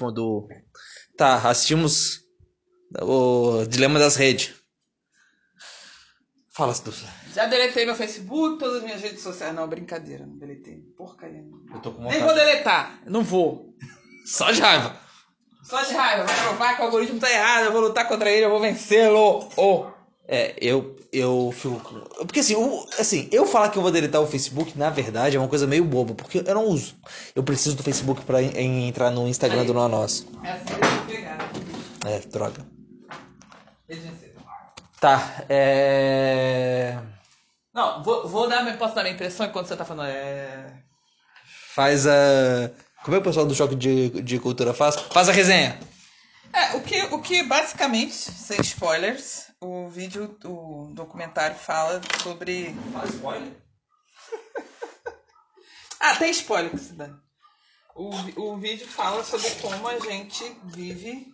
[0.00, 0.48] último do.
[1.16, 2.20] Tá, assistimos
[3.00, 4.54] o Dilema das Redes.
[6.52, 7.06] Fala, Stufa.
[7.32, 9.54] Já deletei meu Facebook, todas as minhas redes sociais.
[9.54, 10.82] Não, brincadeira, não deletei.
[10.96, 11.44] Porcaria.
[11.72, 13.74] Eu tô com Nem vou deletar, não vou.
[14.26, 14.98] Só de raiva.
[15.62, 18.44] Só de raiva, vou provar que o algoritmo tá errado, eu vou lutar contra ele,
[18.44, 19.48] eu vou vencê-lo.
[19.56, 19.86] Oh.
[20.32, 21.80] É, eu, eu fico.
[22.24, 25.40] Porque assim, o, assim, eu falar que eu vou deletar o Facebook, na verdade, é
[25.40, 26.94] uma coisa meio boba, porque eu não uso.
[27.34, 30.28] Eu preciso do Facebook pra en- en- entrar no Instagram do Não é Nosso.
[30.44, 30.72] É assim que
[31.12, 31.50] eu pegar.
[32.06, 32.64] É, droga.
[35.00, 36.96] Tá, é.
[37.74, 40.10] Não, vou, vou dar, minha- posso dar minha impressão enquanto você tá falando.
[40.10, 40.74] É.
[41.74, 42.70] Faz a.
[43.02, 44.94] Como é que o pessoal do Choque de, de Cultura faz?
[44.94, 45.76] Faz a resenha.
[46.52, 52.74] É, o que, o que basicamente, sem spoilers, o vídeo, o documentário fala sobre.
[52.92, 53.52] Faz spoiler?
[56.02, 57.14] Ah, tem spoiler que se dá.
[57.94, 58.08] O,
[58.40, 61.30] o vídeo fala sobre como a gente vive.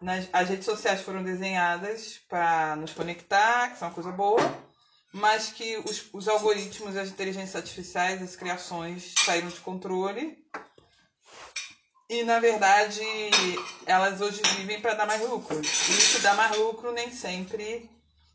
[0.00, 4.40] Nas, as redes sociais foram desenhadas para nos conectar, que são uma coisa boa,
[5.12, 10.42] mas que os, os algoritmos, as inteligências artificiais, as criações saíram de controle.
[12.08, 13.00] E na verdade,
[13.86, 15.56] elas hoje vivem para dar mais lucro.
[15.58, 17.90] E isso dá mais lucro nem sempre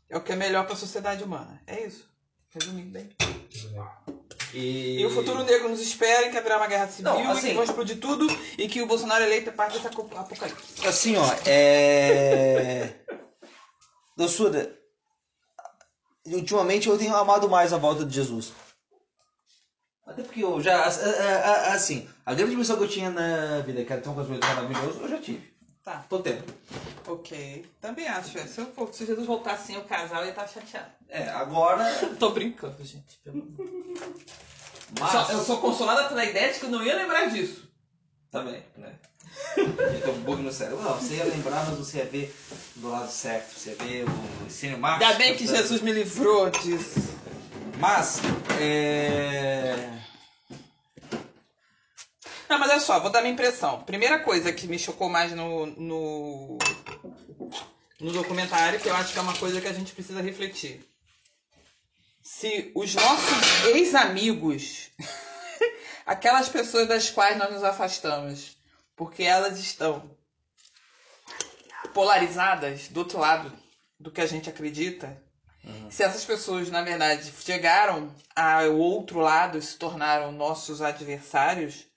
[0.08, 1.62] é o que é melhor para a sociedade humana.
[1.66, 2.08] É isso.
[2.52, 3.08] Resumindo bem.
[4.52, 4.98] E...
[5.00, 7.48] E o futuro negro nos espera, em que haverá uma guerra civil, Não, e assim-
[7.50, 8.26] que vão explodir tudo,
[8.58, 10.84] e que o Bolsonaro eleito é parte desse aco- apocalipse.
[10.84, 12.96] Assim, ó, é.
[14.16, 14.76] Doçura,
[16.26, 18.52] ultimamente eu tenho amado mais a volta de Jesus.
[20.10, 20.84] Até porque eu já.
[20.84, 25.00] Assim, a grande missão que eu tinha na vida, que era ter um casamento maravilhoso,
[25.00, 25.50] eu já tive.
[25.84, 26.44] Tá, Tô tendo.
[27.06, 27.64] ok.
[27.80, 28.38] Também acho.
[28.46, 30.90] Se, eu for, se Jesus voltasse sem o casal, eu ia estar chateado.
[31.08, 31.84] É, agora.
[32.18, 33.18] Tô brincando, gente.
[33.24, 33.46] pelo.
[34.98, 35.10] Mas.
[35.10, 37.68] Só- eu sou consolada pela ideia de que eu não ia lembrar disso.
[38.30, 38.94] Também, né?
[39.56, 40.82] Eu tô um bug no cérebro.
[40.82, 42.34] Não, você ia lembrar, mas você ia ver
[42.76, 43.56] do lado certo.
[43.58, 45.04] Você ia ver o ensino máximo.
[45.04, 47.00] Ainda bem que Jesus me livrou disso.
[47.78, 48.20] Mas,
[48.60, 49.99] é.
[52.50, 53.80] Não, mas olha só, vou dar minha impressão.
[53.84, 56.58] Primeira coisa que me chocou mais no, no,
[58.00, 60.84] no documentário, que eu acho que é uma coisa que a gente precisa refletir.
[62.24, 64.90] Se os nossos ex-amigos,
[66.04, 68.56] aquelas pessoas das quais nós nos afastamos,
[68.96, 70.10] porque elas estão
[71.94, 73.52] polarizadas do outro lado
[73.96, 75.22] do que a gente acredita,
[75.88, 81.88] se essas pessoas, na verdade, chegaram ao outro lado e se tornaram nossos adversários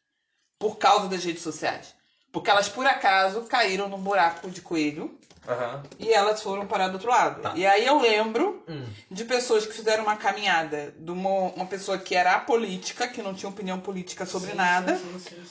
[0.63, 1.94] por causa das redes sociais.
[2.31, 5.13] Porque elas, por acaso, caíram num buraco de coelho
[5.46, 5.84] Aham.
[6.00, 7.51] e elas foram parar do outro lado.
[7.57, 8.85] E aí eu lembro Hum.
[9.12, 13.34] de pessoas que fizeram uma caminhada de uma, uma pessoa que era apolítica, que não
[13.34, 14.97] tinha opinião política sobre nada,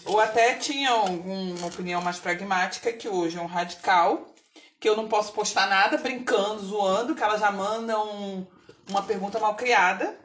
[0.06, 4.28] ou até tinha alguma opinião mais pragmática, que hoje é um radical,
[4.80, 8.46] que eu não posso postar nada brincando, zoando, que ela já manda um-
[8.88, 10.16] uma pergunta mal criada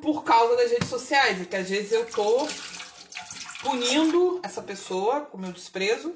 [0.00, 1.40] por causa das redes sociais.
[1.42, 2.46] E que às vezes eu tô
[3.62, 6.14] punindo essa pessoa com meu desprezo.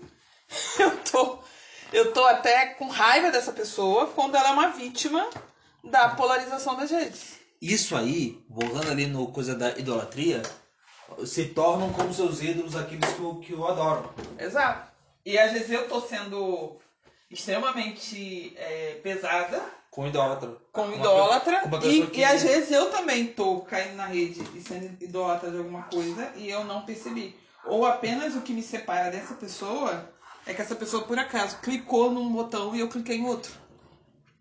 [0.79, 1.39] Eu tô,
[1.91, 5.29] eu tô até com raiva dessa pessoa quando ela é uma vítima
[5.83, 7.39] da polarização das redes.
[7.63, 10.43] Isso aí, voltando ali no coisa da idolatria,
[11.25, 14.13] se tornam como seus ídolos aqueles que o, que o adoram.
[14.39, 14.93] Exato.
[15.25, 16.79] E às vezes eu tô sendo
[17.31, 20.57] extremamente é, pesada Com idólatra.
[20.73, 24.43] com idólatra com uma e, que- e às vezes eu também tô caindo na rede
[24.57, 27.37] e sendo idólatra de alguma coisa e eu não percebi.
[27.65, 30.11] Ou apenas o que me separa dessa pessoa
[30.45, 33.53] é que essa pessoa por acaso clicou num botão e eu cliquei em outro.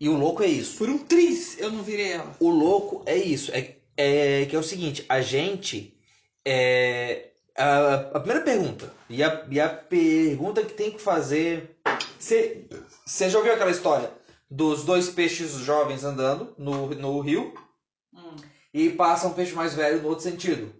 [0.00, 0.76] E o louco é isso.
[0.76, 2.34] Por um triz eu não virei ela.
[2.40, 3.52] O louco é isso.
[3.52, 5.96] É, é que é o seguinte, a gente.
[6.44, 8.92] É, a, a primeira pergunta.
[9.08, 11.76] E a, e a pergunta que tem que fazer.
[12.18, 12.66] Você
[13.30, 14.10] já ouviu aquela história
[14.54, 17.52] dos dois peixes jovens andando no, no rio
[18.14, 18.36] Hum.
[18.72, 20.72] e passa um peixe mais velho no outro sentido?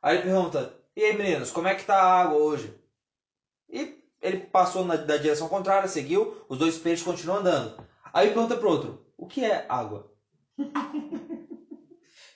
[0.00, 2.72] Aí ele pergunta: E aí meninos, como é que tá a água hoje?
[3.68, 7.84] E ele passou na, da direção contrária, seguiu, os dois peixes continuam andando.
[8.12, 10.12] Aí ele pergunta pro outro: O que é água?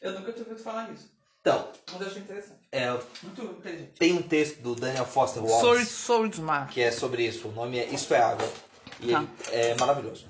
[0.00, 1.10] Eu nunca tinha ouvido falar nisso.
[1.40, 2.58] Então, Mas eu achei interessante.
[2.72, 2.90] é,
[3.22, 3.92] Muito inteligente.
[3.98, 5.62] tem um texto do Daniel Foster Wallace
[6.72, 7.48] que é sobre isso.
[7.48, 8.46] O nome é Isso é Água.
[9.00, 9.24] E Tá.
[9.50, 10.26] ele é maravilhoso.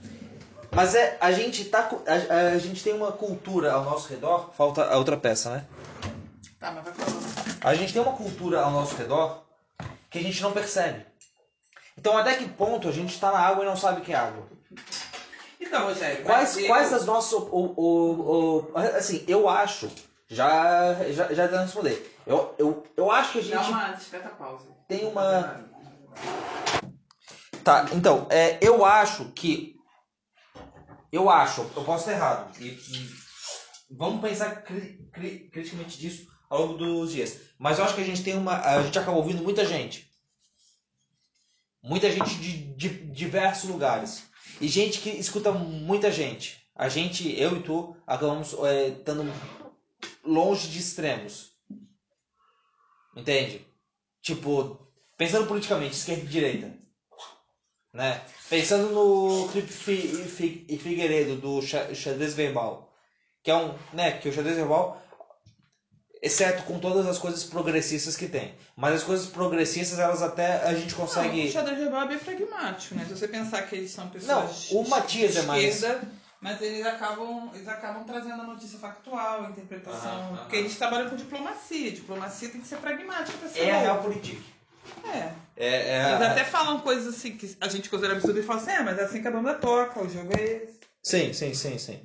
[0.75, 1.89] Mas é, a gente tá.
[2.07, 4.51] A, a gente tem uma cultura ao nosso redor.
[4.57, 5.65] Falta a outra peça, né?
[6.59, 7.25] Tá, mas vai falando.
[7.63, 9.43] A gente tem uma cultura ao nosso redor
[10.11, 11.05] que a gente não percebe.
[11.97, 14.17] Então até que ponto a gente tá na água e não sabe o que é
[14.17, 14.43] água?
[15.61, 17.33] Então, Rogério, Quais, eu- quais das nossas.
[17.33, 19.91] O, o, o- assim, eu acho.
[20.29, 22.15] Já, já, já responder.
[22.27, 24.65] Eu, eu, eu acho que a gente Dá uma discreta pausa.
[24.89, 25.61] tem uma.
[27.63, 29.75] Tá, então, é, eu acho que.
[31.15, 32.61] Eu acho, eu posso estar errado.
[32.61, 32.77] E,
[33.89, 37.39] vamos pensar cri, cri, criticamente disso ao longo dos dias.
[37.57, 38.59] Mas eu acho que a gente tem uma.
[38.59, 40.11] A gente acaba ouvindo muita gente.
[41.81, 44.25] Muita gente de, de diversos lugares.
[44.61, 46.69] E gente que escuta muita gente.
[46.75, 49.33] A gente, eu e tu, acabamos é, estando
[50.25, 51.53] longe de extremos.
[53.17, 53.65] Entende?
[54.21, 54.85] Tipo,
[55.17, 56.84] pensando politicamente, esquerda e direita.
[57.95, 58.21] Né?
[58.51, 62.93] Pensando no Fi- Fi- Figueiredo do xa- xadrez verbal.
[63.43, 63.73] Que é um.
[63.93, 65.01] Né, que o xadrez verbal.
[66.21, 68.55] Exceto com todas as coisas progressistas que tem.
[68.75, 71.47] Mas as coisas progressistas, elas até a gente Não, consegue.
[71.47, 73.05] o xadrez verbal é bem pragmático, né?
[73.07, 75.85] Se você pensar que eles são pessoas Não, o Matias é mais-
[76.41, 80.11] mas eles acabam, eles acabam trazendo a notícia factual, a interpretação.
[80.11, 80.37] Aham, aham.
[80.39, 81.93] Porque eles trabalham com diplomacia.
[81.93, 83.83] Diplomacia tem que ser pragmática pra ser É a boa.
[83.83, 84.43] realpolitik.
[85.05, 85.33] É.
[85.57, 88.63] É, é Eles a- até falam coisas assim que a gente considera absurdo e falam
[88.63, 90.81] assim, é, mas é assim que a banda toca, o jogo é esse.
[91.03, 92.01] Sim, sim, sim, sim.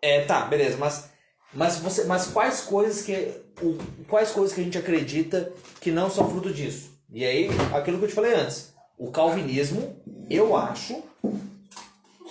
[0.00, 1.08] É, tá, beleza, mas
[1.52, 3.32] mas você, mas quais coisas que
[3.62, 3.78] o,
[4.08, 6.90] quais coisas que a gente acredita que não são fruto disso?
[7.12, 11.02] E aí, aquilo que eu te falei antes, o calvinismo, eu acho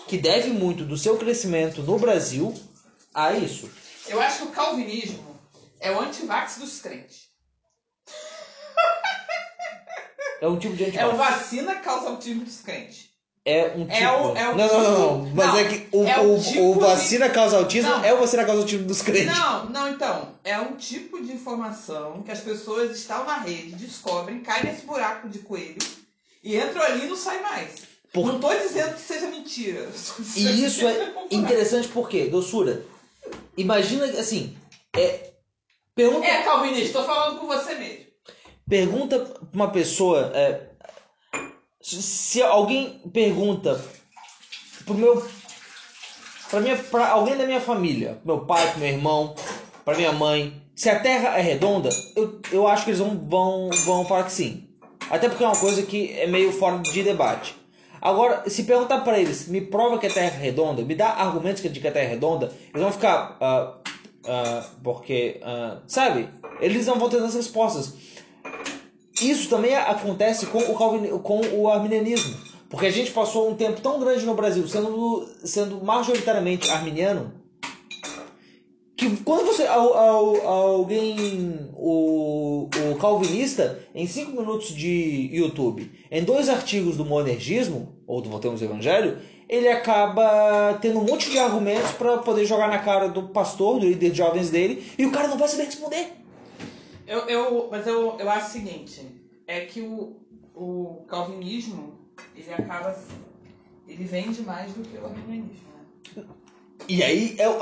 [0.08, 2.54] que deve muito do seu crescimento no Brasil
[3.14, 3.70] a isso.
[4.08, 5.40] Eu acho que o calvinismo
[5.80, 7.30] é o antivax dos crentes.
[10.44, 11.18] É um tipo de É o antivax.
[11.18, 13.06] vacina causa autismo dos crentes.
[13.46, 13.92] É um tipo.
[14.04, 15.24] É o- é o não, não, não, não.
[15.26, 18.04] tipo- Mas não, é que o, é tipo o de- vacina causa autismo Não.
[18.04, 19.38] é o vacina causa autismo dos crentes.
[19.38, 20.36] Não, não, então.
[20.44, 25.30] É um tipo de informação que as pessoas estão na rede, descobrem, caem nesse buraco
[25.30, 25.78] de coelho
[26.44, 27.70] e entram ali e não saem mais.
[28.14, 29.88] Por- Não tô dizendo que seja mentira.
[30.36, 32.86] E isso é interessante porque, doçura,
[33.58, 34.56] imagina assim,
[34.96, 35.32] é,
[35.96, 38.03] pergunta, É, calvinista, tô falando com você mesmo.
[38.68, 40.70] Pergunta pra uma pessoa, é,
[41.82, 43.80] se- alguém pergunta
[44.86, 45.26] pro meu,
[46.50, 49.36] pra, minha, pra alguém da minha família, meu pai, pro meu irmão,
[49.84, 53.70] pra minha mãe, se a Terra é redonda, eu, eu acho que eles vão, vão,
[53.86, 54.68] vão falar que sim.
[55.10, 57.56] Até porque é uma coisa que é meio fora de debate.
[58.02, 61.62] Agora, se perguntar pra eles, me prova que a Terra é redonda, me dá argumentos
[61.64, 63.38] de que a Terra é redonda, eles vão ficar.
[63.40, 63.78] ah,
[64.26, 65.40] ah, porque.
[65.44, 66.28] ah, sabe?
[66.60, 67.94] Eles não vão ter as respostas.
[69.22, 72.36] Isso também acontece com o, calvini, com o arminianismo.
[72.70, 77.34] Porque a gente passou um tempo tão grande no Brasil sendo, sendo majoritariamente arminiano
[78.96, 86.24] que quando você al- al- alguém o, o calvinista em 5 minutos de YouTube em
[86.24, 89.18] dois artigos do monergismo ou do Voltemos ao Evangelho
[89.50, 93.88] ele acaba tendo um monte de argumentos para poder jogar na cara do pastor do
[93.88, 96.14] líder de jovens dele e o cara não vai saber responder
[97.08, 99.02] Eu, eu, mas eu, eu acho o seguinte,
[99.46, 100.16] é que o,
[100.56, 102.00] o calvinismo,
[102.36, 102.98] ele acaba...
[103.88, 105.68] Ele vende mais do que o arminianismo,
[106.16, 106.24] né?
[106.88, 107.60] e aí é, o-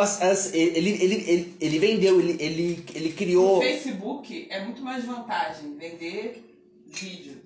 [0.53, 5.75] ele, ele, ele, ele vendeu ele, ele, ele O criou Facebook é muito mais vantagem
[5.77, 7.41] vender vídeo,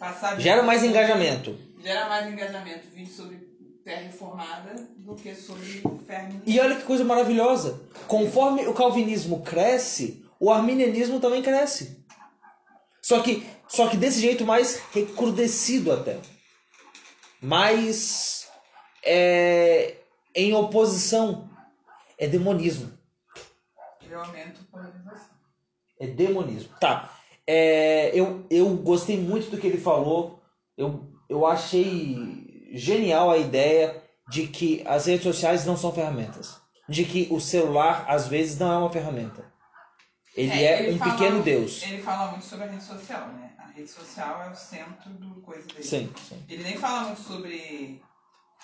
[0.00, 3.38] passar vídeo gera mais sobre- engajamento Gera mais engajamento vídeo sobre
[3.84, 6.42] fé reformada do que sobre arminiana.
[6.44, 7.80] E olha que coisa maravilhosa.
[8.06, 12.04] Conforme o calvinismo cresce, o arminianismo também cresce.
[13.00, 16.18] Só que, só que desse jeito mais recrudescido até.
[17.40, 18.50] Mais
[19.04, 19.98] é,
[20.34, 21.48] em oposição.
[22.18, 22.92] É demonismo.
[24.02, 25.36] Ele aumenta a polarização.
[26.00, 26.74] É demonismo.
[26.80, 27.16] Tá.
[27.46, 30.42] É, eu, eu gostei muito do que ele falou.
[30.76, 36.60] Eu, eu achei genial a ideia de que as redes sociais não são ferramentas.
[36.88, 39.51] De que o celular, às vezes, não é uma ferramenta.
[40.34, 41.82] Ele é, um fala- pequeno Deus.
[41.82, 43.50] Ele fala muito sobre a rede social, né?
[43.58, 45.82] A rede social é o centro do coisa dele.
[45.84, 46.42] Sim, sim.
[46.48, 48.00] Ele nem fala muito sobre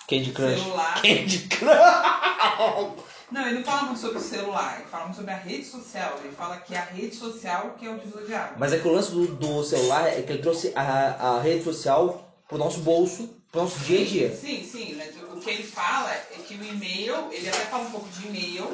[0.07, 0.59] Candy Crush.
[0.61, 1.01] celular.
[1.01, 3.03] Candy Crush.
[3.31, 6.17] Não, ele não fala muito sobre o celular, ele fala muito sobre a rede social.
[6.23, 8.55] Ele fala que é a rede social que é o divisor de água.
[8.57, 11.63] Mas é que o lance do, do celular é que ele trouxe a, a rede
[11.63, 14.35] social pro nosso bolso, pro nosso dia a dia.
[14.35, 17.91] Sim, sim, mas o que ele fala é que o e-mail, ele até fala um
[17.91, 18.67] pouco de e-mail,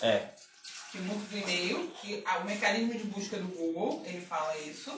[0.00, 0.30] É.
[0.92, 4.92] que muito do e-mail, que o mecanismo de busca do Google, ele fala isso.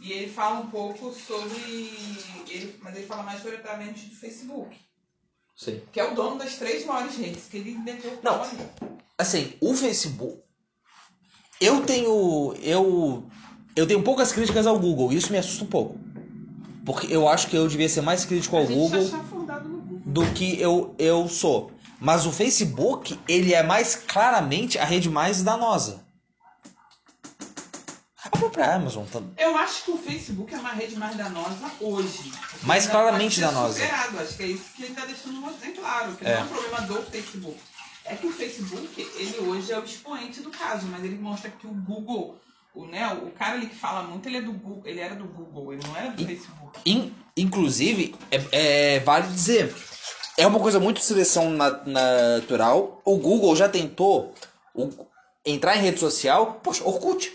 [0.00, 1.60] E ele fala um pouco sobre.
[2.48, 4.76] Ele, mas ele fala mais diretamente do Facebook,
[5.54, 5.80] Sim.
[5.92, 8.18] que é o dono das três maiores redes que ele inventou.
[8.22, 8.42] Não.
[9.16, 10.42] Assim, o Facebook.
[11.60, 12.54] Eu tenho.
[12.60, 13.30] Eu.
[13.76, 15.98] Eu tenho poucas críticas ao Google, e isso me assusta um pouco.
[16.84, 20.00] Porque eu acho que eu devia ser mais crítico ao Google Google.
[20.04, 21.70] do que eu, eu sou.
[22.04, 26.04] Mas o Facebook, ele é mais claramente a rede mais danosa.
[28.30, 29.04] própria Amazon.
[29.06, 29.20] Tá...
[29.38, 32.32] Eu acho que o Facebook é uma rede mais danosa hoje.
[32.64, 33.74] Mais claramente danosa.
[33.74, 34.18] Superado.
[34.18, 36.12] Acho que é isso que ele está deixando bem claro.
[36.16, 36.34] Que É.
[36.34, 37.56] não é um problema do Facebook.
[38.04, 41.68] É que o Facebook, ele hoje é o expoente do caso, mas ele mostra que
[41.68, 42.36] o Google,
[42.74, 45.24] o, né, o cara ali que fala muito, ele é do Google, ele era do
[45.26, 46.80] Google, ele não era do Facebook.
[46.84, 49.72] In- inclusive, é, é vale dizer,
[50.42, 53.00] é uma coisa muito de seleção na- natural.
[53.04, 54.32] O Google já tentou
[54.74, 54.88] o-
[55.44, 56.58] entrar em rede social.
[56.62, 57.32] Poxa, Orkut.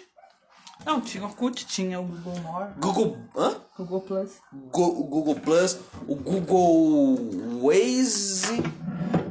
[0.86, 3.18] Não, tinha Orkut, tinha o Google More, Google.
[3.36, 3.56] Hã?
[3.78, 4.32] Google Plus.
[4.72, 7.18] Go- o Google Plus, o Google
[7.64, 8.64] Waze.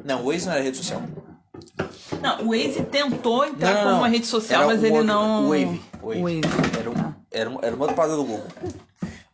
[0.04, 1.02] Não, o Waze não era rede social.
[2.20, 5.06] Não, o Waze tentou entrar Não, não, como uma rede social, Era mas ele outro,
[5.06, 5.46] não.
[5.46, 5.82] o Wave.
[6.02, 6.20] o Wave.
[6.22, 6.40] Wave.
[6.78, 8.46] Era, um, era, uma, era uma outra parada do Google.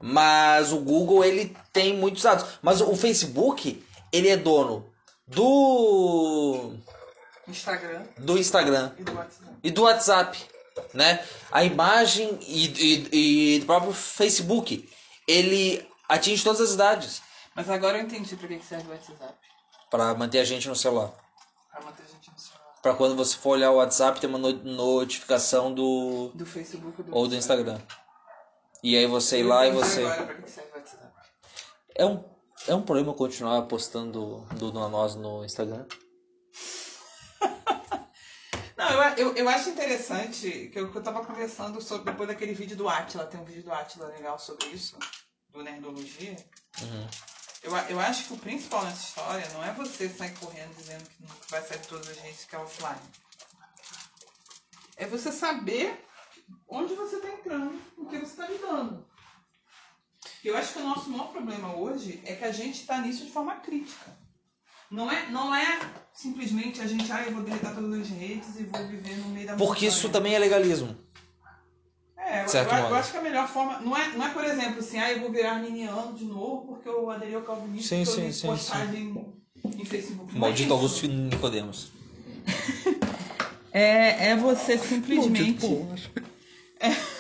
[0.01, 2.45] Mas o Google, ele tem muitos dados.
[2.61, 3.83] Mas o Facebook,
[4.13, 4.93] ele é dono
[5.27, 6.75] do,
[7.49, 9.53] Instagram do Instagram e do WhatsApp.
[9.63, 10.47] e do WhatsApp,
[10.95, 11.25] né?
[11.51, 12.67] A imagem e,
[13.13, 14.89] e, e do próprio Facebook,
[15.27, 17.23] ele atinge todas as idades
[17.55, 19.35] Mas agora eu entendi pra que serve o WhatsApp.
[19.91, 21.13] para manter a gente no celular.
[21.71, 22.63] Pra manter a gente no celular.
[22.83, 27.05] Para quando você for olhar o WhatsApp, ter uma no- notificação do Do Facebook ou
[27.07, 27.81] do ou do Instagram.
[28.83, 31.13] E aí você ir lá e você Agora pra que que serve o WhatsApp.
[31.95, 32.25] É um,
[32.69, 35.87] é um problema continuar postando do nós no Instagram?
[38.77, 42.53] Não, eu, eu, eu acho interessante que eu, que eu tava conversando sobre, depois daquele
[42.55, 44.99] vídeo do Atila, tem um vídeo do Atila legal sobre isso,
[45.51, 46.37] do Nerdologia.
[47.63, 51.05] Eu, a- eu acho que o principal nessa história não é você sair correndo dizendo
[51.09, 52.99] que não vai sair de todas as redes que é offline.
[54.97, 56.05] É você saber
[56.69, 59.07] onde você está entrando, o que você está lidando.
[60.45, 63.31] Eu acho que o nosso maior problema hoje é que a gente está nisso de
[63.31, 64.11] forma crítica.
[64.91, 65.81] Não é, não é
[66.13, 69.47] simplesmente a gente, ah, eu vou deletar todas as redes e vou viver no meio
[69.47, 70.97] da Porque isso também é legalismo.
[72.17, 73.79] É, eu, certo eu, eu acho que a melhor forma.
[73.81, 76.89] Não é, não é, por exemplo, assim, ah, eu vou virar arminiano de novo porque
[76.89, 79.35] eu aderi ao calvinismo Sim, porque eu sim, sim, postagem
[79.65, 80.35] em Facebook.
[80.35, 80.73] É Maldito isso.
[80.73, 81.93] Augusto Nicodemos.
[83.75, 85.65] É, é você simplesmente.
[86.79, 86.91] É,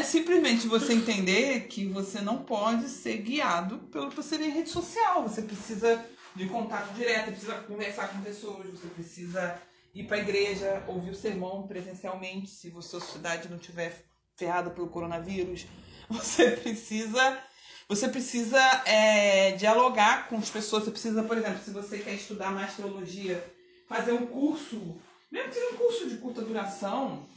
[0.00, 4.70] é simplesmente você entender que você não pode ser guiado pelo por ser em rede
[4.70, 5.22] social.
[5.22, 6.02] Você precisa
[6.34, 9.60] de contato direto, precisa conversar com pessoas, você precisa
[9.94, 14.02] ir para a igreja, ouvir o sermão presencialmente, se a sua cidade não tiver
[14.36, 15.66] ferrada pelo coronavírus.
[16.08, 17.38] Você precisa.
[17.88, 20.84] Você precisa é, dialogar com as pessoas.
[20.84, 23.44] Você precisa, por exemplo, se você quer estudar mais teologia,
[23.88, 24.96] fazer um curso,
[25.30, 27.28] mesmo que seja um curso de curta duração,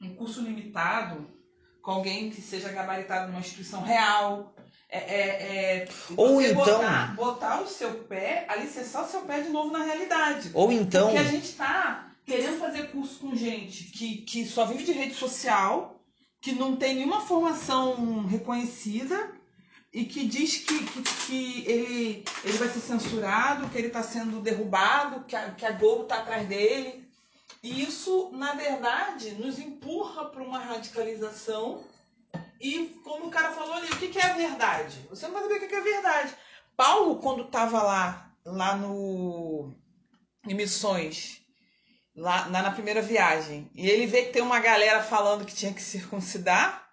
[0.00, 1.37] um curso limitado,
[1.82, 4.54] com alguém que seja gabaritado numa instituição real.
[4.90, 9.50] É, é, é Ou então- botar, botar o seu pé, alicerçar o seu pé de
[9.50, 10.50] novo na realidade.
[10.54, 11.08] Ou então.
[11.08, 15.14] Porque a gente tá querendo fazer curso com gente que, que só vive de rede
[15.14, 16.02] social,
[16.40, 19.32] que não tem nenhuma formação reconhecida
[19.92, 24.40] e que diz que, que, que ele, ele vai ser censurado, que ele está sendo
[24.40, 27.07] derrubado, que a, que a Globo está atrás dele.
[27.62, 31.82] E isso, na verdade, nos empurra para uma radicalização.
[32.60, 35.06] E, como o cara falou ali, o que, que é a verdade?
[35.10, 36.34] Você não vai saber o que, que é a verdade.
[36.76, 39.74] Paulo, quando estava lá, lá no
[40.46, 41.42] em missões,
[42.16, 45.82] lá na, primeira viagem, e ele vê que tem uma galera falando que tinha que
[45.82, 46.88] circuncidar,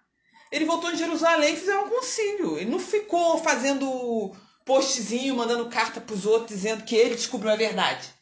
[0.50, 2.58] ele voltou em Jerusalém e fizeram um concílio.
[2.58, 8.15] Ele não ficou fazendo postzinho, mandando carta pros outros, dizendo que ele descobriu a verdade.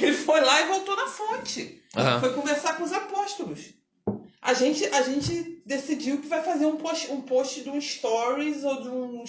[0.00, 1.82] Ele foi lá e voltou na fonte.
[1.96, 2.20] Aham.
[2.20, 3.60] Foi conversar com os apóstolos.
[4.40, 8.64] A gente, a gente decidiu que vai fazer um post, um post de um stories
[8.64, 9.24] ou de um,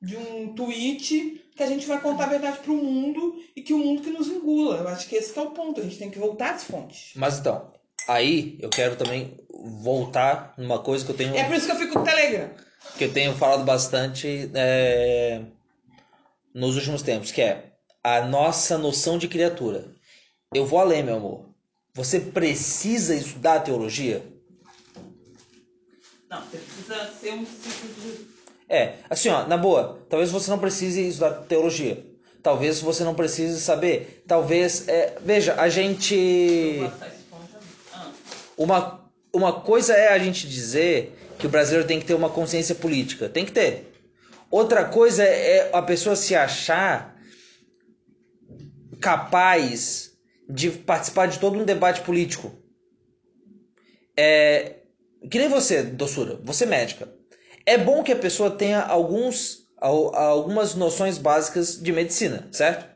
[0.00, 3.78] de um tweet que a gente vai contar a verdade pro mundo e que o
[3.78, 4.76] mundo que nos engula.
[4.76, 5.80] Eu acho que esse que é o ponto.
[5.80, 7.10] A gente tem que voltar às fontes.
[7.14, 7.70] Mas então,
[8.06, 9.36] aí eu quero também
[9.82, 12.50] voltar numa coisa que eu tenho, É por isso que eu fico no Telegram.
[12.96, 15.42] que eu tenho falado bastante é,
[16.54, 17.67] nos últimos tempos, que é
[18.16, 19.84] a nossa noção de criatura.
[20.54, 21.44] Eu vou além, meu amor.
[21.94, 24.22] Você precisa estudar teologia?
[26.30, 27.46] Não, você precisa ser um.
[28.68, 32.04] É, assim, ó, na boa, talvez você não precise estudar teologia.
[32.42, 34.22] Talvez você não precise saber.
[34.26, 34.88] Talvez.
[34.88, 36.80] é, veja, a gente.
[37.92, 38.10] Ah,
[38.56, 42.74] Uma, uma coisa é a gente dizer que o brasileiro tem que ter uma consciência
[42.74, 43.28] política.
[43.28, 43.92] Tem que ter.
[44.50, 47.17] Outra coisa é a pessoa se achar
[49.00, 50.12] capaz
[50.48, 52.52] de participar de todo um debate político.
[54.16, 54.76] É,
[55.30, 57.12] que nem você, doçura, você é médica.
[57.66, 62.88] É bom que a pessoa tenha alguns, al- algumas noções básicas de medicina, certo?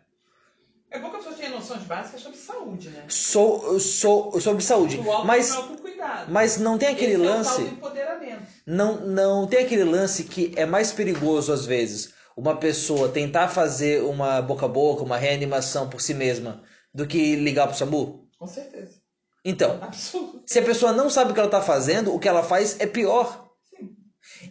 [0.90, 3.04] É bom que a pessoa tenha noções básicas sobre saúde, né?
[3.08, 4.98] Sou, sou sobre saúde.
[4.98, 6.30] Alto Mas cuidado.
[6.32, 7.60] Mas não tem aquele Esse lance.
[7.62, 8.42] É do empoderamento.
[8.66, 14.02] Não, não tem aquele lance que é mais perigoso às vezes uma pessoa tentar fazer
[14.02, 16.62] uma boca a boca, uma reanimação por si mesma,
[16.92, 18.28] do que ligar pro SAMU?
[18.38, 19.00] Com certeza.
[19.44, 20.42] Então, Absurdo.
[20.46, 22.86] se a pessoa não sabe o que ela tá fazendo, o que ela faz é
[22.86, 23.50] pior.
[23.70, 23.96] Sim.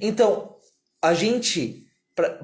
[0.01, 0.55] Então,
[1.01, 1.88] a gente,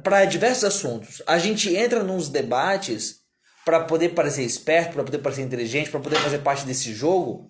[0.04, 3.18] para diversos assuntos, a gente entra nos debates
[3.66, 7.50] para poder parecer esperto, para poder parecer inteligente, para poder fazer parte desse jogo,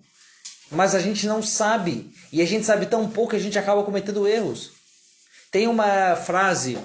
[0.70, 2.12] mas a gente não sabe.
[2.32, 4.72] E a gente sabe tão pouco que a gente acaba cometendo erros.
[5.50, 6.76] Tem uma frase,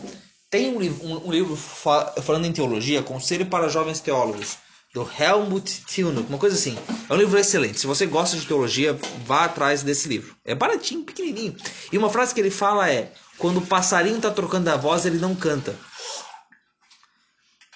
[0.53, 4.57] tem um, um- um livro fa- falando em teologia, Conselho para Jovens Teólogos,
[4.93, 6.77] do Helmut Tilnuck, uma coisa assim.
[7.09, 7.79] É um livro excelente.
[7.79, 8.93] Se você gosta de teologia,
[9.25, 10.35] vá atrás desse livro.
[10.45, 11.55] É baratinho, pequenininho.
[11.91, 15.17] E uma frase que ele fala é: quando o passarinho está trocando a voz, ele
[15.17, 15.75] não canta.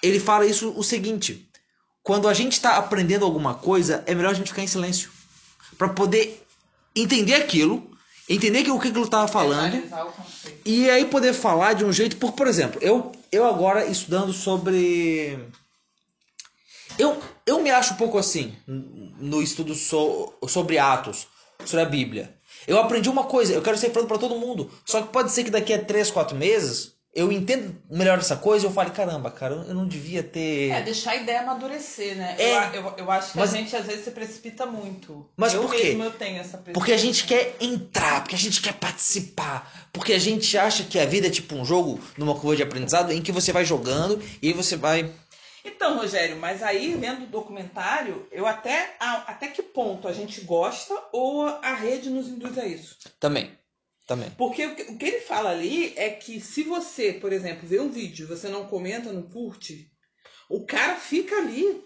[0.00, 1.50] Ele fala isso o seguinte:
[2.04, 5.10] quando a gente está aprendendo alguma coisa, é melhor a gente ficar em silêncio
[5.76, 6.46] para poder
[6.94, 7.90] entender aquilo,
[8.28, 9.74] entender que o que aquilo estava falando.
[10.64, 15.38] E aí poder falar de um jeito, porque, por exemplo, eu, eu agora estudando sobre.
[16.98, 17.16] Eu,
[17.46, 21.26] eu me acho um pouco assim, no estudo so- sobre Atos,
[21.64, 22.34] sobre a Bíblia.
[22.66, 24.70] Eu aprendi uma coisa, eu quero ser falando para todo mundo.
[24.84, 28.64] Só que pode ser que daqui a 3, 4 meses eu entendo melhor essa coisa
[28.64, 30.70] e eu fale, caramba, cara, eu não devia ter.
[30.70, 32.36] É, deixar a ideia amadurecer, né?
[32.38, 32.68] É.
[32.68, 35.28] Eu, eu, eu acho que Mas- a gente às vezes se precipita muito.
[35.36, 35.84] Mas eu por quê?
[35.84, 40.12] mesmo eu tenho essa Porque a gente quer entrar, porque a gente quer participar, porque
[40.12, 43.22] a gente acha que a vida é tipo um jogo numa curva de aprendizado em
[43.22, 45.10] que você vai jogando e você vai.
[45.64, 50.40] Então, Rogério, mas aí vendo o documentário, eu até a- até que ponto a gente
[50.42, 52.96] gosta ou a rede nos induz a isso?
[53.18, 53.50] Também.
[54.08, 54.30] Também.
[54.38, 58.26] Porque o que, ele fala ali é que se você, por exemplo, vê um vídeo,
[58.26, 59.88] você não comenta, não curte,
[60.48, 61.84] o cara fica ali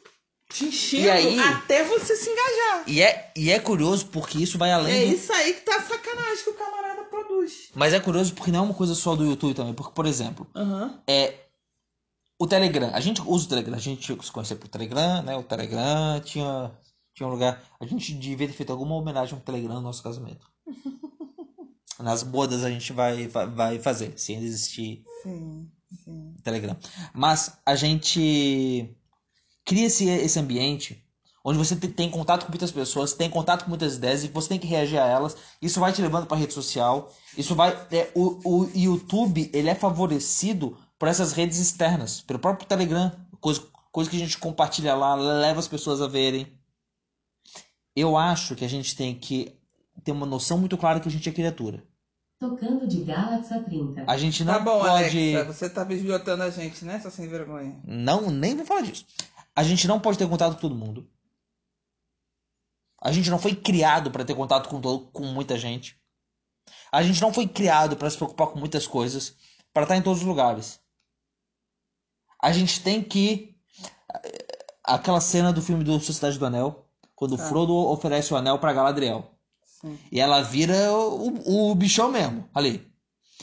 [0.48, 2.84] te enchendo E aí- até você se engajar.
[2.86, 5.14] E é, e é curioso porque isso vai além É do.
[5.16, 7.70] isso aí que tá sacanagem que o camarada produz.
[7.74, 9.74] Mas é curioso porque não é uma coisa só do YouTube também.
[9.74, 11.02] Porque, por exemplo, Aham.
[11.08, 11.34] é.
[12.38, 12.90] O Telegram.
[12.94, 13.74] A gente usa o Telegram.
[13.76, 15.36] A gente se conhecia por Telegram, né?
[15.36, 16.70] O Telegram tinha,
[17.14, 17.60] tinha um lugar.
[17.80, 20.46] A gente devia ter feito alguma homenagem ao Telegram no nosso casamento.
[22.02, 25.68] Nas bodas a gente vai, vai, vai fazer, se ainda existir Sim,
[26.04, 26.34] sim.
[26.42, 26.76] Telegram.
[27.14, 28.94] Mas a gente
[29.64, 31.04] cria esse, esse ambiente
[31.44, 34.48] onde você te- tem contato com muitas pessoas, tem contato com muitas ideias e você
[34.50, 35.36] tem que reagir a elas.
[35.60, 37.12] Isso vai te levando para rede social.
[37.36, 37.70] Isso vai.
[37.90, 43.10] é, o, o YouTube ele é favorecido por essas redes externas, pelo próprio Telegram,
[43.40, 43.60] coisa,
[43.90, 46.46] coisa que a gente compartilha lá, leva as pessoas a verem.
[47.94, 49.52] Eu acho que a gente tem que
[50.04, 51.82] ter uma noção muito clara que a gente é criatura.
[52.42, 54.02] Tocando de Galaxy A30.
[54.04, 54.90] A gente não Tá bom, pode.
[54.90, 57.80] Alexa, você tá bisbilhotando a gente, né, sem vergonha?
[57.84, 59.06] Não, nem vou falar disso.
[59.54, 61.08] A gente não pode ter contato com todo mundo.
[63.00, 65.96] A gente não foi criado para ter contato com, todo, com muita gente.
[66.90, 69.36] A gente não foi criado para se preocupar com muitas coisas,
[69.72, 70.80] para estar em todos os lugares.
[72.42, 73.56] A gente tem que
[74.82, 78.72] aquela cena do filme do Sociedade do Anel, quando o Frodo oferece o anel para
[78.72, 79.31] Galadriel.
[79.84, 79.98] Sim.
[80.10, 82.90] E ela vira o, o bichão mesmo, ali.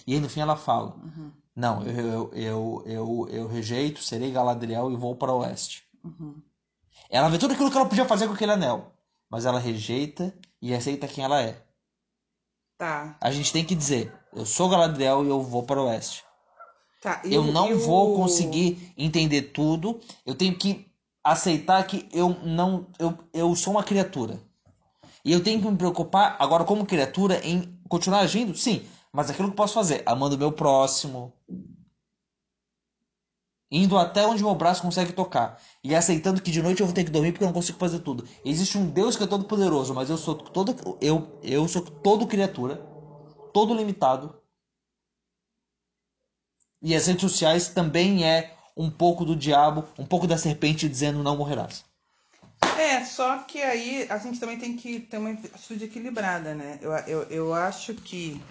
[0.08, 1.32] E aí no fim ela fala: Uhum.
[1.56, 5.84] Não, eu, eu, eu, eu, eu rejeito, serei Galadriel e vou para o oeste.
[6.04, 6.42] Uhum.
[7.10, 8.94] Ela vê tudo aquilo que ela podia fazer com aquele anel,
[9.30, 11.62] mas ela rejeita e aceita quem ela é.
[12.78, 13.18] Tá.
[13.20, 16.24] A gente tem que dizer: Eu sou Galadriel e eu vou para o oeste.
[17.02, 17.22] Tá.
[17.26, 20.00] Eu o- não e o- vou conseguir entender tudo.
[20.26, 20.90] Eu tenho que
[21.24, 22.88] aceitar que eu não.
[22.98, 24.40] Eu, eu sou uma criatura.
[25.30, 28.58] E eu tenho que me preocupar, agora, como criatura, em continuar agindo?
[28.58, 28.84] Sim.
[29.14, 31.32] Mas aquilo que posso fazer, amando o meu próximo.
[33.70, 35.62] Indo até onde meu braço consegue tocar.
[35.84, 38.00] E aceitando que de noite eu vou ter que dormir porque eu não consigo fazer
[38.00, 38.28] tudo.
[38.44, 40.98] Existe um Deus que é todo poderoso, mas eu sou todo.
[41.00, 42.78] Eu, eu sou todo criatura.
[43.54, 44.36] Todo limitado.
[46.82, 51.22] E as redes sociais também é um pouco do diabo, um pouco da serpente dizendo
[51.22, 51.86] não morrerás.
[52.80, 56.80] É, só que aí a gente também tem que ter uma atitude equilibrada, né?
[56.82, 58.42] Eu, eu, eu acho que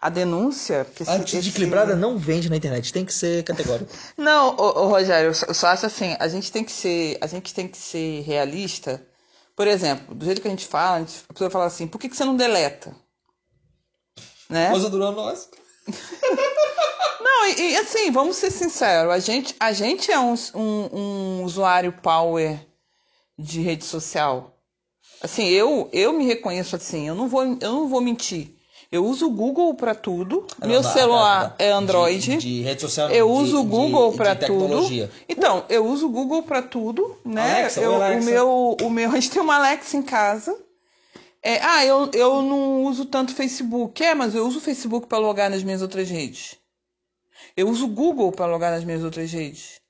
[0.00, 0.84] a denúncia.
[0.84, 3.90] porque A atitude esse- equilibrada não vende na internet, tem que ser categórico.
[4.18, 7.16] Não, ô, ô, Rogério, eu só, eu só acho assim, a gente tem que ser,
[7.20, 9.00] a gente tem que ser realista.
[9.56, 11.98] Por exemplo, do jeito que a gente fala, a, gente, a pessoa fala assim, por
[11.98, 12.94] que, que você não deleta?
[14.50, 14.68] Né?
[14.70, 15.48] Coisa durou nós.
[17.20, 21.44] Não, e, e, assim, vamos ser sinceros, a gente, a gente é um, um, um
[21.44, 22.58] usuário power
[23.38, 24.56] de rede social.
[25.20, 28.54] Assim, eu, eu me reconheço assim, eu não vou, eu não vou mentir.
[28.92, 30.46] Eu uso o Google pra tudo.
[30.64, 31.64] Meu Não, celular tá.
[31.64, 32.36] é Android.
[32.36, 34.86] De, de rede social Eu de- uso o Google pra tudo.
[35.28, 37.60] Então, eu uso o Google pra tudo, né?
[37.60, 38.28] Alexa, Eu- Alexa.
[38.28, 40.56] O meu, o meu, a gente tem uma Alexa em casa.
[41.42, 44.02] É, ah, eu, eu não uso tanto Facebook.
[44.04, 46.56] É, mas eu uso o Facebook para logar nas minhas outras redes.
[47.56, 49.80] Eu uso o Google para logar nas minhas outras redes.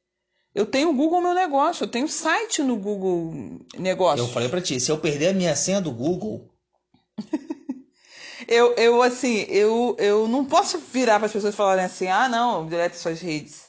[0.54, 3.32] Eu tenho o Google Meu Negócio, eu tenho site no Google
[3.76, 4.24] Negócio.
[4.24, 6.48] Eu falei pra ti, se eu perder a minha senha do Google,
[8.46, 12.66] Eu, eu assim, eu, eu não posso virar para as pessoas falarem assim, ah, não,
[12.66, 13.64] delete suas redes.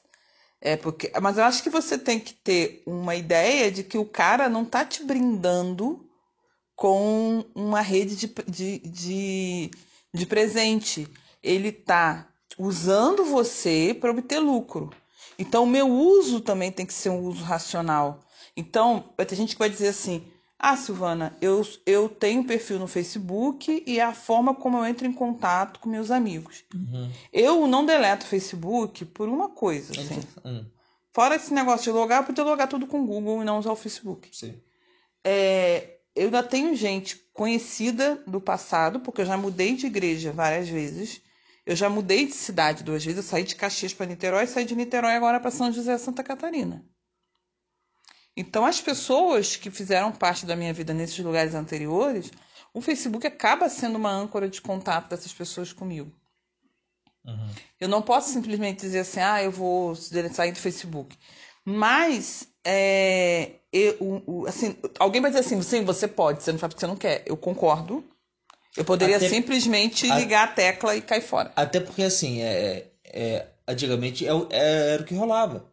[0.60, 4.06] É porque, mas eu acho que você tem que ter uma ideia de que o
[4.06, 6.10] cara não tá te brindando
[6.76, 9.72] com uma rede de, de, de,
[10.14, 11.08] de presente.
[11.44, 14.90] Ele tá usando você para obter lucro.
[15.38, 18.24] Então, o meu uso também tem que ser um uso racional.
[18.56, 20.26] Então, vai ter gente que vai dizer assim:
[20.58, 24.86] ah, Silvana, eu, eu tenho um perfil no Facebook e é a forma como eu
[24.86, 26.64] entro em contato com meus amigos.
[27.32, 30.22] Eu não deleto o Facebook por uma coisa, assim.
[30.44, 30.66] Hum,
[31.14, 33.72] Fora esse negócio de logar, eu podia logar tudo com o Google e não usar
[33.72, 34.30] o Facebook.
[34.32, 34.60] sim.
[35.24, 40.70] É, eu ainda tenho gente conhecida do passado, porque eu já mudei de igreja várias
[40.70, 41.22] vezes.
[41.66, 43.18] Eu já mudei de cidade duas vezes.
[43.18, 46.86] Eu saí de Caxias para Niterói, saí de Niterói agora para São José, Santa Catarina.
[48.38, 52.32] Então, as pessoas que fizeram parte da minha vida nesses lugares anteriores,
[52.74, 56.12] o Facebook acaba sendo uma âncora de contato dessas pessoas comigo.
[57.80, 61.18] Eu não posso simplesmente dizer assim, ah, eu vou sair do Facebook.
[61.64, 66.82] Mas, é, eu- assim, alguém vai dizer assim, sim, você pode, você não faz porque
[66.82, 67.24] você não quer.
[67.26, 68.04] Eu concordo.
[68.76, 71.52] Eu poderia Até- simplesmente a- ligar a tecla e cair fora.
[71.56, 75.66] Até porque, assim, é, é, antigamente é o- era o que rolava.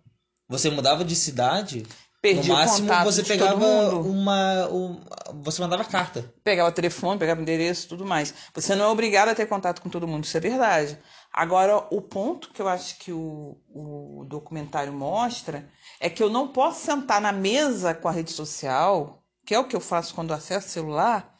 [0.48, 1.84] Você mudava de cidade,
[2.20, 5.00] Perdi no máximo você pegava uma, um-
[5.42, 6.32] Você mandava carta.
[6.44, 8.32] pegava telefone, pegava endereço, tudo mais.
[8.54, 10.96] Você não é obrigado a ter contato com todo mundo, isso é verdade.
[11.32, 16.46] Agora, o ponto que eu acho que o, o documentário mostra é que eu não
[16.48, 20.32] posso sentar na mesa com a rede social, que é o que eu faço quando
[20.32, 21.31] acesso celular,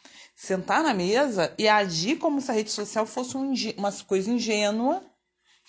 [0.42, 5.00] sentar na mesa e agir como se a rede social fosse um uma coisa ingênua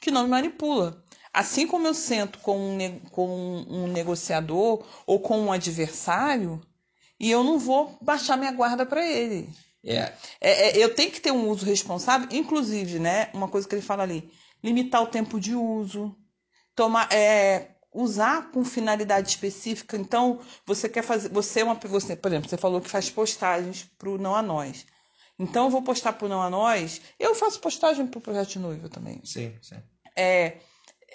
[0.01, 1.05] que não me manipula.
[1.31, 3.27] Assim como eu sento com um, com
[3.69, 6.59] um negociador ou com um adversário,
[7.19, 9.47] e eu não vou baixar minha guarda para ele.
[9.85, 13.29] É, É, é, eu tenho que ter um uso responsável, inclusive, né?
[13.31, 14.31] Uma coisa que ele fala ali:
[14.63, 16.15] limitar o tempo de uso,
[16.75, 19.95] tomar, é, usar com finalidade específica.
[19.95, 23.89] Então, você quer fazer, você é uma, você, por exemplo, você falou que faz postagens
[23.97, 24.85] pro não a nós.
[25.37, 27.01] Então, eu vou postar pro não a nós.
[27.19, 29.75] Eu faço postagem pro projeto de noiva também sim, sim.
[30.15, 30.57] é,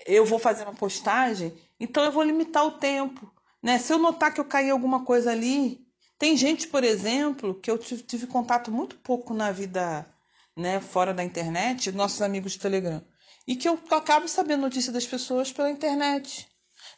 [0.07, 3.31] eu vou fazer uma postagem, então eu vou limitar o tempo.
[3.63, 3.79] Né?
[3.79, 5.87] Se eu notar que eu caí alguma coisa ali.
[6.19, 10.05] Tem gente, por exemplo, que eu tive, tive contato muito pouco na vida
[10.57, 13.01] né, fora da internet, nossos amigos do Telegram.
[13.47, 16.49] E que eu acabo sabendo notícia das pessoas pela internet.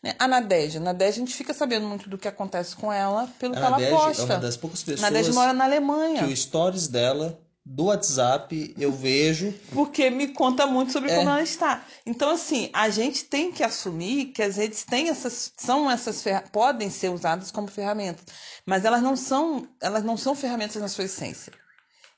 [0.03, 0.15] Né?
[0.19, 0.79] A Nadege.
[0.79, 3.67] A Nadege, a gente fica sabendo muito do que acontece com ela pelo que A
[3.67, 4.25] ela Nadege é posta.
[4.25, 6.25] uma das poucas pessoas Nadege mora na Alemanha.
[6.27, 9.53] que o stories dela, do WhatsApp, eu vejo.
[9.73, 11.17] porque me conta muito sobre É.
[11.17, 11.85] como ela está.
[12.07, 16.89] Então, assim, a gente tem que assumir que as redes têm essas, são essas podem
[16.89, 18.25] ser usadas como ferramentas,
[18.65, 21.53] mas elas não são, elas não são ferramentas na sua essência.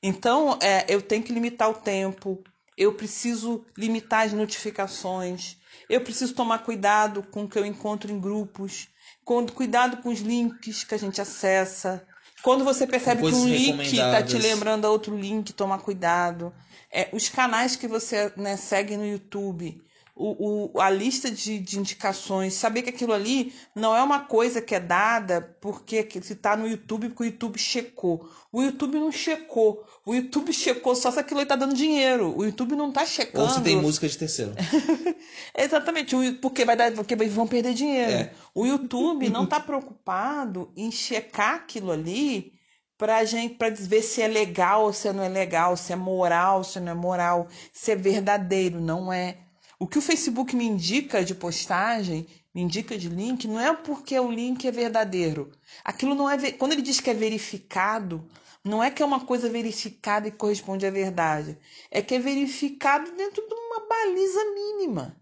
[0.01, 2.41] Então, é, eu tenho que limitar o tempo,
[2.77, 5.57] eu preciso limitar as notificações,
[5.89, 8.87] eu preciso tomar cuidado com o que eu encontro em grupos,
[9.23, 12.05] com, cuidado com os links que a gente acessa.
[12.41, 16.53] Quando você percebe que um link está te lembrando a outro link, tomar cuidado.
[16.91, 19.81] É, os canais que você né, segue no YouTube,
[20.15, 24.61] o, o- a lista de, de indicações, saber que aquilo ali não é uma coisa
[24.61, 28.29] que é dada porque que- se está no YouTube, porque o YouTube checou.
[28.51, 29.83] O YouTube não checou.
[30.05, 32.37] O YouTube checou só se aquilo aí tá dando dinheiro.
[32.37, 33.43] O YouTube não tá checando.
[33.45, 34.53] Ou se tem música de terceiro.
[35.57, 38.11] Exatamente, porque vai dar, porque vão perder dinheiro.
[38.11, 38.31] É.
[38.53, 42.53] O YouTube não está preocupado em checar aquilo ali
[42.97, 46.63] pra gente para ver se é legal ou se não é legal, se é moral,
[46.63, 49.39] se não é moral, se é verdadeiro, não é.
[49.83, 54.17] O que o Facebook me indica de postagem, me indica de link, não é porque
[54.17, 55.51] o link é verdadeiro.
[55.83, 58.25] Aquilo não é quando ele diz que é verificado,
[58.63, 61.57] não é que é uma coisa verificada e corresponde à verdade,
[61.91, 65.17] é que é verificado dentro de uma baliza mínima.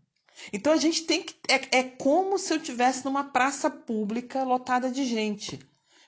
[0.54, 1.34] Então a gente tem que.
[1.50, 5.60] É, é como se eu tivesse numa praça pública lotada de gente.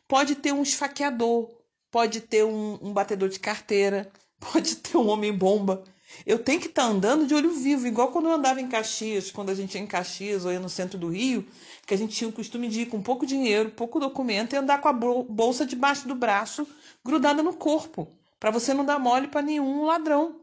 [0.07, 1.49] Pode ter um esfaqueador,
[1.89, 5.83] pode ter um, um batedor de carteira, pode ter um homem-bomba.
[6.25, 9.49] Eu tenho que estar andando de olho vivo, igual quando eu andava em Caxias, quando
[9.49, 11.45] a gente ia em Caxias ou ia no centro do Rio,
[11.85, 14.79] que a gente tinha o costume de ir com pouco dinheiro, pouco documento e andar
[14.81, 16.67] com a bol- bolsa debaixo do braço,
[17.03, 18.07] grudada no corpo,
[18.39, 20.39] para você não dar mole para nenhum ladrão.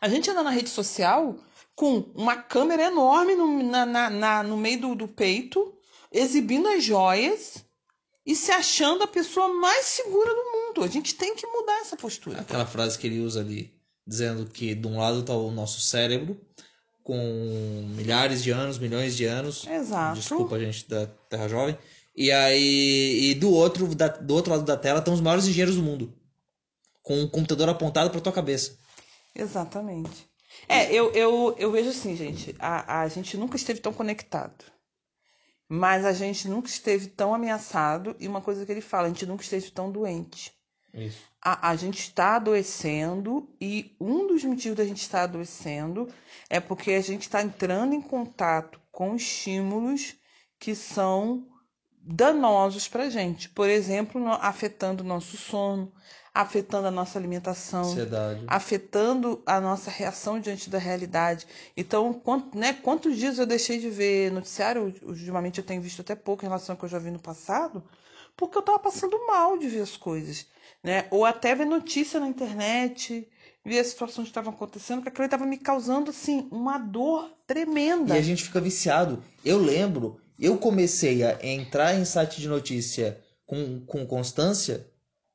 [0.00, 1.36] A gente anda na rede social
[1.74, 5.72] com uma câmera enorme no, na- na- na- no meio do, do peito,
[6.10, 7.64] exibindo as joias
[8.26, 10.84] e se achando a pessoa mais segura do mundo.
[10.84, 12.40] A gente tem que mudar essa postura.
[12.40, 13.72] Aquela frase que ele usa ali,
[14.06, 16.40] dizendo que de um lado está o nosso cérebro,
[17.02, 17.16] com
[17.96, 19.66] milhares de anos, milhões de anos.
[19.66, 20.18] Exato.
[20.20, 21.76] Desculpa, gente da Terra Jovem.
[22.14, 25.76] E aí, e do outro, da- do outro lado da tela estão os maiores engenheiros
[25.76, 26.14] do mundo.
[27.02, 28.78] Com um computador apontado para tua cabeça.
[29.34, 30.28] Exatamente.
[30.68, 34.64] É, eu, eu, eu vejo assim, gente, a, a gente nunca esteve tão conectado.
[35.68, 38.14] Mas a gente nunca esteve tão ameaçado.
[38.20, 40.52] E uma coisa que ele fala, a gente nunca esteve tão doente.
[40.94, 41.22] Isso.
[41.40, 46.08] A, a gente está adoecendo e um dos motivos da gente estar adoecendo
[46.48, 50.14] é porque a gente está entrando em contato com estímulos
[50.58, 51.46] que são
[52.04, 53.48] danosos para a gente.
[53.48, 55.92] Por exemplo, afetando o nosso sono,
[56.34, 58.44] afetando a nossa alimentação, Ansiedade.
[58.46, 61.46] afetando a nossa reação diante da realidade.
[61.76, 64.94] Então, quant, né, quantos dias eu deixei de ver noticiário?
[65.02, 67.82] Ultimamente eu tenho visto até pouco em relação ao que eu já vi no passado,
[68.36, 70.46] porque eu estava passando mal de ver as coisas.
[70.82, 71.06] Né?
[71.10, 73.28] Ou até ver notícia na internet,
[73.64, 78.14] ver as situações que estavam acontecendo, que aquilo estava me causando assim, uma dor tremenda.
[78.14, 79.22] E a gente fica viciado.
[79.44, 84.86] Eu lembro, eu comecei a entrar em site de notícia com, com constância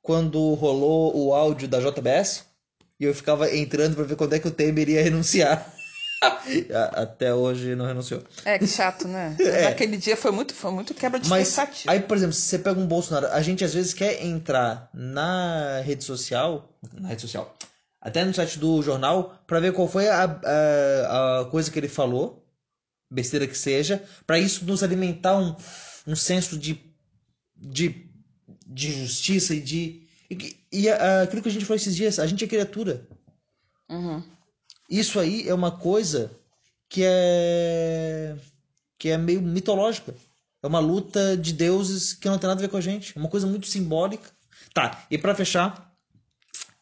[0.02, 2.46] quando rolou o áudio da JBS
[3.00, 5.74] e eu ficava entrando pra ver quando é que o Temer ia renunciar.
[6.93, 8.23] Até hoje não renunciou.
[8.43, 9.36] É, que chato, né?
[9.41, 9.65] É.
[9.65, 11.91] Naquele dia foi muito, foi muito quebra de Mas expectativa.
[11.91, 15.80] aí, por exemplo, se você pega um Bolsonaro, a gente às vezes quer entrar na
[15.82, 17.56] rede social, na rede social,
[18.01, 21.88] até no site do jornal, pra ver qual foi a, a, a coisa que ele
[21.89, 22.43] falou,
[23.12, 25.56] besteira que seja, pra isso nos alimentar um,
[26.08, 26.80] um senso de,
[27.56, 28.10] de,
[28.65, 30.03] de justiça e de.
[30.30, 33.08] E, e a- aquilo que a gente falou esses dias, a gente é criatura.
[33.89, 34.21] Uhum.
[34.89, 36.32] Isso aí é uma coisa
[36.89, 38.36] que é
[38.97, 40.15] que é meio mitológica.
[40.63, 43.13] É uma luta de deuses que não tem nada a ver com a gente.
[43.15, 44.30] É uma coisa muito simbólica.
[44.73, 45.93] Tá, e pra fechar,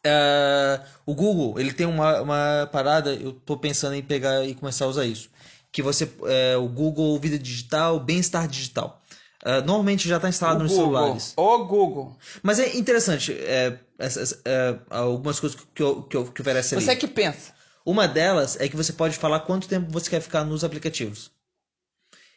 [0.05, 4.85] é, o Google, ele tem uma, uma parada, eu tô pensando em pegar e começar
[4.85, 5.29] a usar isso.
[5.71, 9.01] Que você, é, o Google Vida Digital, Bem-Estar Digital.
[9.43, 10.93] É, normalmente já está instalado O nos Google.
[10.95, 11.33] celulares.
[11.35, 12.17] O Google.
[12.41, 16.83] Mas é interessante, é, é, algumas coisas que, eu, que, eu, que oferece ali.
[16.83, 17.54] Você que pensa.
[17.85, 21.31] Uma delas é que você pode falar quanto tempo você quer ficar nos aplicativos.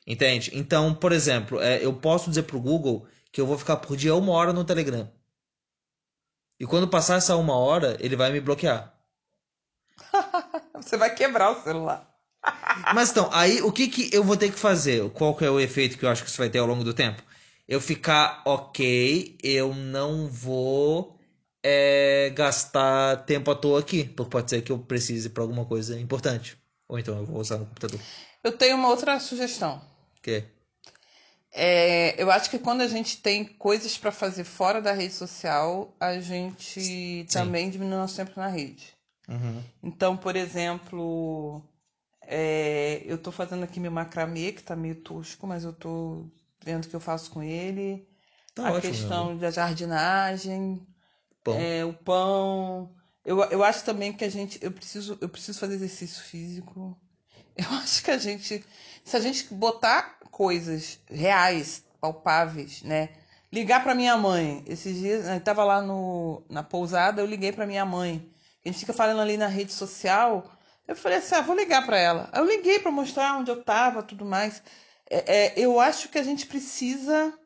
[0.06, 0.50] Entende?
[0.52, 4.14] Então, por exemplo, é, eu posso dizer pro Google que eu vou ficar por dia
[4.14, 5.11] uma hora no Telegram.
[6.61, 8.94] E quando passar essa uma hora, ele vai me bloquear.
[10.74, 12.08] Você vai quebrar o celular.
[12.94, 15.08] Mas então, aí o que, que eu vou ter que fazer?
[15.11, 16.94] Qual que é o efeito que eu acho que isso vai ter ao longo do
[16.94, 17.22] tempo?
[17.66, 21.17] Eu ficar ok, eu não vou
[21.62, 24.05] é, gastar tempo à toa aqui.
[24.05, 26.57] Porque pode ser que eu precise para alguma coisa importante.
[26.88, 28.01] Ou então eu vou usar no computador.
[28.42, 29.81] Eu tenho uma outra sugestão.
[30.23, 30.44] Que?
[31.53, 35.94] É, eu acho que quando a gente tem coisas para fazer fora da rede social,
[35.99, 38.94] a gente também diminui nosso tempo na rede.
[39.29, 39.62] Uhum.
[39.83, 41.62] Então, por exemplo,
[42.23, 46.31] é, eu tô fazendo aqui meu macramê, que tá meio tosco, mas eu tô
[46.62, 48.07] vendo o que eu faço com ele.
[48.55, 50.87] Tá a ótimo, questão da jardinagem,
[51.52, 51.61] Pão.
[51.61, 52.94] é, o pão.
[53.24, 54.58] Eu, eu acho também que a gente.
[54.62, 56.98] Eu preciso, eu preciso fazer exercício físico.
[57.56, 58.64] Eu acho que a gente.
[59.04, 63.11] Se a gente botar coisas reais, palpáveis, né?
[63.52, 64.62] Ligar para minha mãe.
[64.66, 68.30] Esses dias, eu tava lá no, na pousada, eu liguei para minha mãe.
[68.64, 70.52] A gente fica falando ali na rede social.
[70.87, 72.30] Eu falei assim: ah, vou ligar para ela.
[72.34, 74.62] Eu liguei para mostrar onde eu tava, tudo mais.
[75.11, 77.37] É, é, eu acho que a gente precisa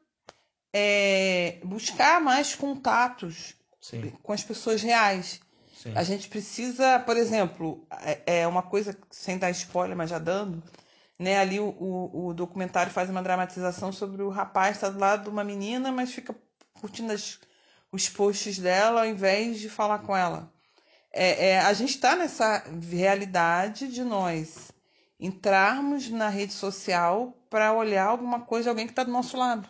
[0.72, 5.40] é, buscar mais contatos Sim, com as pessoas reais.
[5.76, 5.92] sim.
[5.96, 10.62] A gente precisa, por exemplo, é é uma coisa, sem dar spoiler, mas já dando,
[11.18, 11.38] né?
[11.38, 15.30] Ali o, o, o documentário faz uma dramatização sobre o rapaz estar do lado de
[15.30, 16.34] uma menina, mas fica
[16.80, 17.40] curtindo as,
[17.90, 20.52] os posts dela ao invés de falar com ela.
[21.12, 24.70] É, é, a gente está nessa realidade de nós
[25.18, 29.68] entrarmos na rede social para olhar alguma coisa de alguém que está do nosso lado.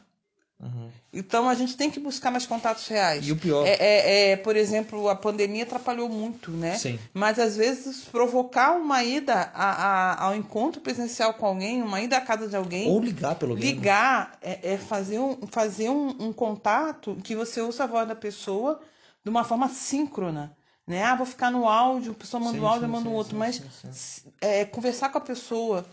[0.62, 0.90] Uhum.
[1.12, 3.26] Então a gente tem que buscar mais contatos reais.
[3.26, 6.78] E o pior- É, é, é, por exemplo, a pandemia atrapalhou muito, né?
[6.78, 7.00] Sim.
[7.12, 9.72] Mas às vezes provocar uma ida a,
[10.12, 13.54] a- ao encontro presencial com alguém, uma ida à casa de alguém, Ou ligar pelo
[13.56, 13.68] menos.
[13.68, 18.14] ligar é, é fazer, um, fazer um, um contato que você ouça a voz da
[18.14, 18.80] pessoa
[19.24, 20.56] de uma forma síncrona.
[20.86, 21.02] Né?
[21.02, 23.14] Ah, vou ficar no áudio, a pessoa manda Sim, um áudio, eu sim, mando sim,
[23.14, 23.32] outro.
[23.32, 25.84] sim, mas é, conversar com a pessoa.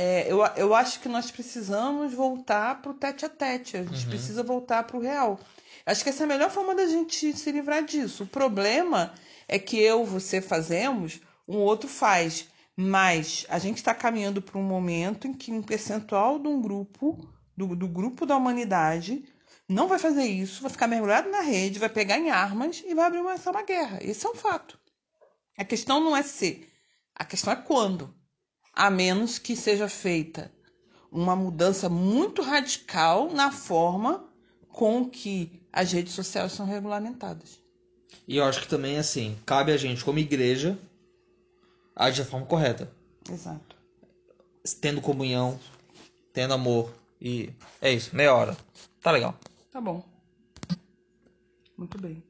[0.00, 3.76] É, eu, eu acho que nós precisamos voltar para o tete a tete.
[3.76, 4.10] A gente Uhum.
[4.10, 5.40] precisa voltar para o real.
[5.84, 8.22] Acho que essa é a melhor forma da gente se livrar disso.
[8.22, 9.12] O problema
[9.48, 12.46] é que eu, você fazemos, um outro faz.
[12.76, 17.18] Mas a gente está caminhando para um momento em que um percentual de um grupo,
[17.56, 19.24] do, do grupo da humanidade,
[19.68, 23.06] não vai fazer isso, vai ficar mergulhado na rede, vai pegar em armas e vai
[23.06, 23.98] abrir uma, uma guerra.
[24.00, 24.78] Esse é um fato.
[25.56, 26.68] A questão não é se,
[27.16, 28.14] a questão é quando.
[28.72, 30.50] A menos que seja feita
[31.10, 34.24] uma mudança muito radical na forma
[34.68, 37.60] com que as redes sociais são regulamentadas.
[38.26, 40.78] E eu acho que também, assim, cabe a gente, como igreja,
[41.96, 42.92] agir da forma correta.
[43.30, 43.76] Exato.
[44.80, 45.58] Tendo comunhão,
[46.32, 46.92] tendo amor.
[47.20, 47.50] E
[47.80, 48.56] é isso, meia hora.
[49.00, 49.34] Tá legal.
[49.70, 50.04] Tá bom.
[51.76, 52.22] Muito bem.